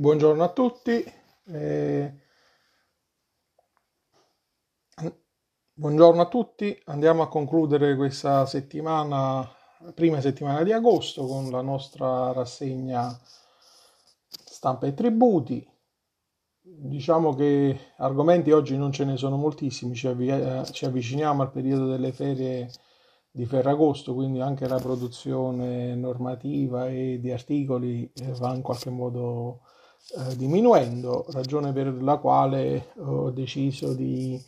[0.00, 1.04] Buongiorno a tutti.
[1.44, 2.14] Eh,
[5.74, 6.80] buongiorno a tutti.
[6.86, 9.46] Andiamo a concludere questa settimana,
[9.92, 13.14] prima settimana di agosto, con la nostra rassegna
[14.26, 15.70] stampa e tributi.
[16.62, 21.86] Diciamo che argomenti oggi non ce ne sono moltissimi, ci, avvi- ci avviciniamo al periodo
[21.86, 22.70] delle ferie
[23.30, 29.60] di Ferragosto, quindi anche la produzione normativa e di articoli eh, va in qualche modo
[30.16, 34.42] eh, diminuendo, ragione per la quale ho deciso di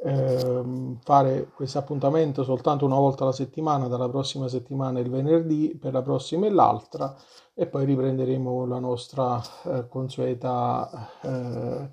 [0.00, 5.92] eh, fare questo appuntamento soltanto una volta alla settimana, dalla prossima settimana il venerdì, per
[5.92, 7.16] la prossima e l'altra,
[7.54, 11.88] e poi riprenderemo la nostra eh, consueta eh,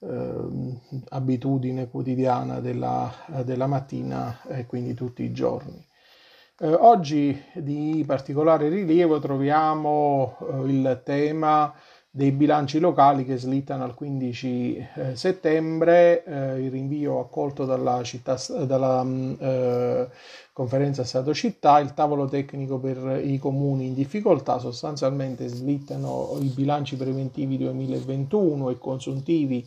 [0.00, 3.10] ehm, abitudine quotidiana della,
[3.44, 5.86] della mattina e quindi tutti i giorni.
[6.62, 11.72] Eh, oggi di particolare rilievo troviamo eh, il tema
[12.12, 18.36] dei bilanci locali che slittano al 15 eh, settembre, eh, il rinvio accolto dalla, città,
[18.66, 20.08] dalla mm, eh,
[20.60, 27.56] conferenza Stato-Città, il tavolo tecnico per i comuni in difficoltà, sostanzialmente slittano i bilanci preventivi
[27.56, 29.66] 2021 e consuntivi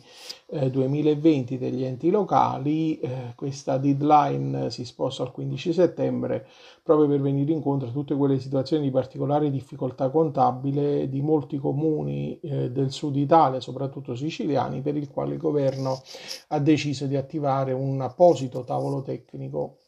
[0.50, 6.46] eh, 2020 degli enti locali, eh, questa deadline si sposta al 15 settembre
[6.84, 12.38] proprio per venire incontro a tutte quelle situazioni di particolare difficoltà contabile di molti comuni
[12.38, 16.00] eh, del sud Italia, soprattutto siciliani, per il quale il governo
[16.48, 19.78] ha deciso di attivare un apposito tavolo tecnico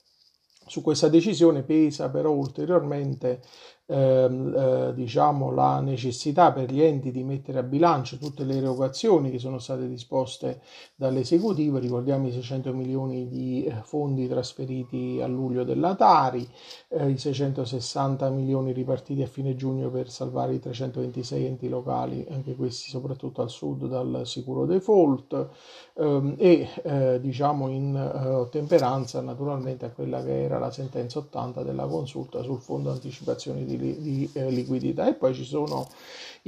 [0.66, 3.40] su questa decisione pesa però ulteriormente
[3.86, 9.30] ehm, eh, diciamo, la necessità per gli enti di mettere a bilancio tutte le erogazioni
[9.30, 10.60] che sono state disposte
[10.94, 16.48] dall'esecutivo, ricordiamo i 600 milioni di eh, fondi trasferiti a luglio della Tari,
[16.88, 22.54] eh, i 660 milioni ripartiti a fine giugno per salvare i 326 enti locali, anche
[22.54, 25.48] questi soprattutto al sud dal sicuro default
[25.94, 31.62] ehm, e eh, diciamo in eh, ottemperanza naturalmente a quella che era la sentenza 80
[31.62, 35.08] della consulta sul fondo anticipazioni di di, di eh, liquidità.
[35.08, 35.88] E poi ci sono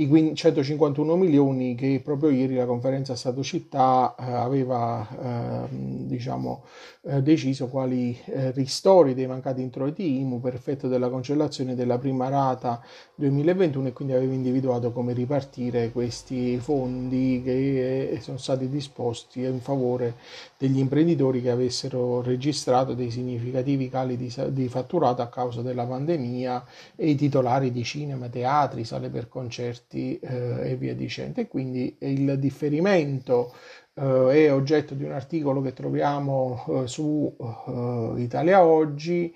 [0.01, 6.63] i 151 milioni che proprio ieri la conferenza Stato-Città eh, aveva eh, diciamo,
[7.03, 12.29] eh, deciso quali eh, ristori dei mancati introiti IMU per effetto della cancellazione della prima
[12.29, 12.81] rata
[13.17, 20.15] 2021 e quindi aveva individuato come ripartire questi fondi che sono stati disposti in favore
[20.57, 26.65] degli imprenditori che avessero registrato dei significativi cali di, di fatturato a causa della pandemia
[26.95, 31.41] e i titolari di cinema, teatri, sale per concerti progetti eh, e via dicendo.
[31.41, 33.54] E quindi il differimento
[33.94, 39.34] eh, è oggetto di un articolo che troviamo eh, su eh, Italia Oggi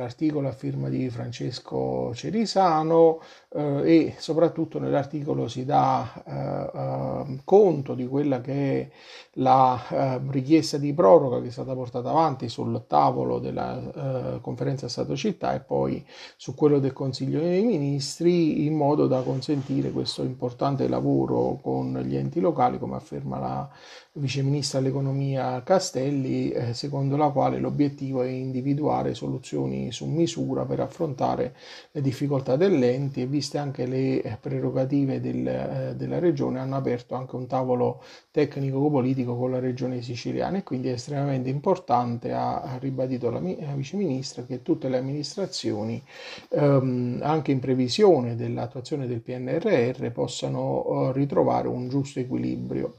[0.00, 3.20] l'articolo a firma di Francesco Cerisano
[3.52, 8.90] eh, e soprattutto nell'articolo si dà eh, ehm, conto di quella che è
[9.34, 14.88] la eh, richiesta di proroga che è stata portata avanti sul tavolo della eh, conferenza
[14.88, 16.04] Stato-Città e poi
[16.36, 22.16] su quello del Consiglio dei Ministri in modo da consentire questo importante lavoro con gli
[22.16, 23.70] enti locali come afferma la
[24.12, 31.54] viceministra dell'economia Castelli secondo la quale l'obiettivo è individuare soluzioni su misura per affrontare
[31.92, 37.36] le difficoltà dell'ente e viste anche le prerogative del, eh, della regione hanno aperto anche
[37.36, 40.58] un tavolo tecnico-politico con la regione siciliana.
[40.58, 46.02] E quindi è estremamente importante, ha, ha ribadito la, la viceministra, che tutte le amministrazioni
[46.50, 52.94] ehm, anche in previsione dell'attuazione del PNRR possano eh, ritrovare un giusto equilibrio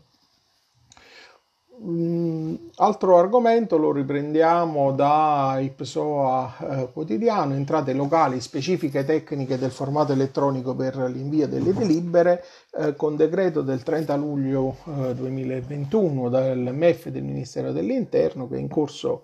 [2.76, 10.76] altro argomento lo riprendiamo da IPSOA eh, quotidiano, entrate locali, specifiche tecniche del formato elettronico
[10.76, 12.44] per l'invio delle delibere
[12.78, 18.60] eh, con decreto del 30 luglio eh, 2021 dal MEF del Ministero dell'Interno che è
[18.60, 19.24] in corso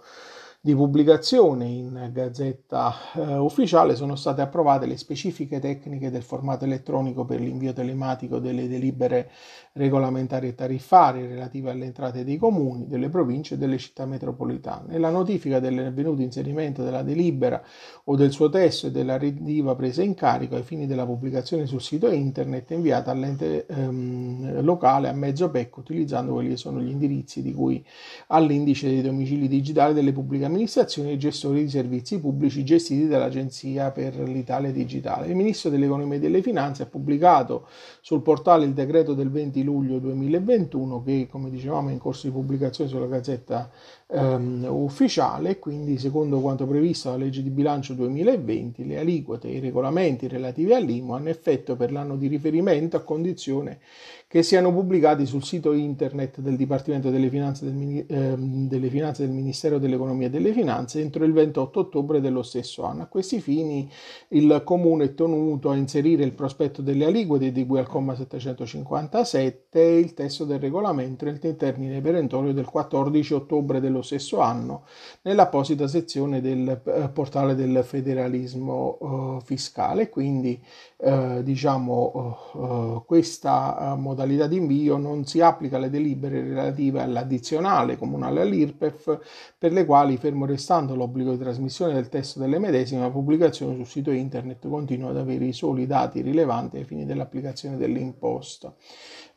[0.59, 7.25] di pubblicazione in gazzetta eh, ufficiale sono state approvate le specifiche tecniche del formato elettronico
[7.25, 9.29] per l'invio telematico delle delibere
[9.73, 14.97] regolamentari e tariffarie relative alle entrate dei comuni, delle province e delle città metropolitane.
[14.97, 17.61] La notifica dell'avvenuto inserimento della delibera
[18.05, 21.81] o del suo testo e della relativa presa in carico ai fini della pubblicazione sul
[21.81, 26.89] sito internet è inviata all'ente ehm, locale a mezzo PEC utilizzando quelli che sono gli
[26.89, 27.85] indirizzi di cui
[28.27, 34.17] all'indice dei domicili digitali delle pubblicazioni amministrazioni e gestori di servizi pubblici gestiti dall'Agenzia per
[34.19, 35.27] l'Italia Digitale.
[35.27, 37.67] Il Ministro dell'Economia e delle Finanze ha pubblicato
[38.01, 42.33] sul portale il decreto del 20 luglio 2021 che, come dicevamo, è in corso di
[42.33, 43.69] pubblicazione sulla Gazzetta
[44.07, 49.59] ehm, ufficiale, quindi secondo quanto previsto dalla legge di bilancio 2020, le aliquote e i
[49.59, 53.79] regolamenti relativi all'IMU hanno effetto per l'anno di riferimento a condizione
[54.27, 59.33] che siano pubblicati sul sito internet del Dipartimento delle Finanze del, eh, delle Finanze del
[59.33, 63.03] Ministero dell'Economia e delle Finanze entro il 28 ottobre dello stesso anno.
[63.03, 63.89] A questi fini
[64.29, 69.79] il Comune è tenuto a inserire il prospetto delle aliquote di cui al comma 757
[69.79, 74.83] e il testo del regolamento nel termine perentorio del 14 ottobre dello stesso anno
[75.23, 80.09] nell'apposita sezione del eh, portale del federalismo eh, fiscale.
[80.09, 80.61] Quindi
[80.97, 87.97] eh, diciamo eh, questa modalità modalità di invio non si applica alle delibere relative all'addizionale
[87.97, 89.19] comunale all'IRPEF
[89.57, 93.85] per le quali, fermo restando l'obbligo di trasmissione del testo delle medesime, la pubblicazione sul
[93.85, 98.73] sito internet continua ad avere i soli dati rilevanti ai fini dell'applicazione dell'imposta.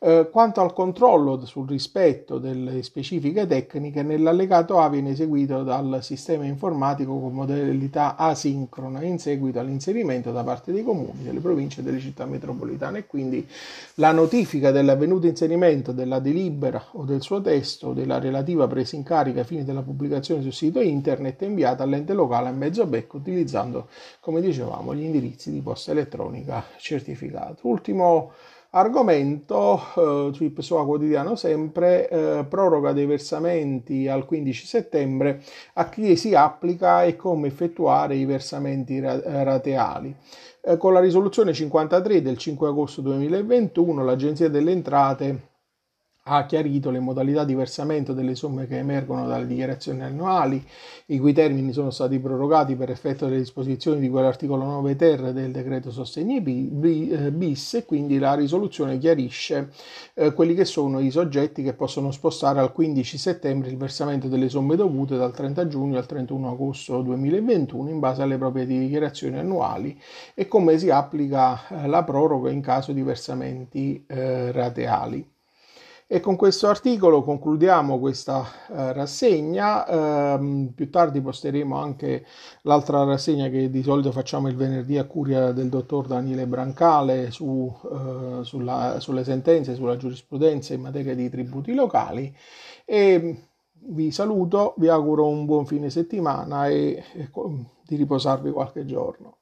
[0.03, 6.43] Eh, quanto al controllo sul rispetto delle specifiche tecniche, nell'allegato A viene eseguito dal sistema
[6.43, 11.99] informatico con modalità asincrona in seguito all'inserimento da parte dei comuni, delle province e delle
[11.99, 13.47] città metropolitane e quindi
[13.95, 19.41] la notifica dell'avvenuto inserimento della delibera o del suo testo della relativa presa in carica
[19.41, 23.87] ai fini della pubblicazione sul sito internet è inviata all'ente locale a mezzo becco utilizzando,
[24.19, 27.67] come dicevamo, gli indirizzi di posta elettronica certificato.
[27.67, 28.31] Ultimo
[28.73, 35.41] Argomento eh, su IPSOA quotidiano sempre, eh, proroga dei versamenti al 15 settembre
[35.73, 40.15] a chi si applica e come effettuare i versamenti rateali.
[40.61, 45.49] Eh, con la risoluzione 53 del 5 agosto 2021 l'Agenzia delle Entrate
[46.23, 50.63] ha chiarito le modalità di versamento delle somme che emergono dalle dichiarazioni annuali,
[51.07, 55.51] i cui termini sono stati prorogati per effetto delle disposizioni di quell'articolo 9 ter del
[55.51, 59.71] decreto sostegni eh, bis e quindi la risoluzione chiarisce
[60.13, 64.49] eh, quelli che sono i soggetti che possono spostare al 15 settembre il versamento delle
[64.49, 69.99] somme dovute dal 30 giugno al 31 agosto 2021 in base alle proprie dichiarazioni annuali
[70.35, 75.39] e come si applica eh, la proroga in caso di versamenti eh, rateali.
[76.13, 82.25] E con questo articolo concludiamo questa eh, rassegna, eh, più tardi posteremo anche
[82.63, 87.73] l'altra rassegna che di solito facciamo il venerdì a curia del dottor Daniele Brancale su,
[87.89, 92.35] eh, sulla, sulle sentenze, sulla giurisprudenza in materia di tributi locali.
[92.83, 97.29] E vi saluto, vi auguro un buon fine settimana e, e
[97.85, 99.37] di riposarvi qualche giorno.